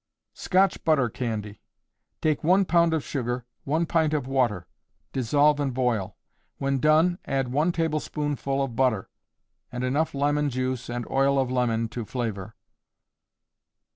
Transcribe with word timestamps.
Scotch 0.33 0.83
Butter 0.83 1.09
Candy. 1.09 1.61
Take 2.23 2.43
1 2.43 2.65
pound 2.65 2.91
of 2.95 3.03
sugar, 3.03 3.45
1 3.65 3.85
pint 3.85 4.15
of 4.15 4.25
water: 4.25 4.65
dissolve 5.13 5.59
and 5.59 5.75
boil. 5.75 6.15
When 6.57 6.79
done 6.79 7.19
add 7.25 7.49
1 7.51 7.71
tablespoonful 7.71 8.63
of 8.63 8.75
butter, 8.75 9.11
and 9.71 9.83
enough 9.83 10.15
lemon 10.15 10.49
juice 10.49 10.89
and 10.89 11.05
oil 11.07 11.37
of 11.37 11.51
lemon 11.51 11.87
to 11.89 12.03
flavor. 12.03 12.55